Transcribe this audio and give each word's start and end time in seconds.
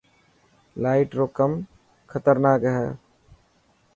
لائٽ 0.83 1.09
رو 1.17 1.25
ڪم 1.37 1.51
خطرناڪ 2.11 2.61
هي. 2.75 2.89